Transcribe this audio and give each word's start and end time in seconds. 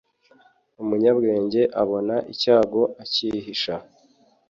umunyabwenge 0.81 1.61
abona 1.81 2.15
icyago 2.33 2.81
akihisha 3.03 3.75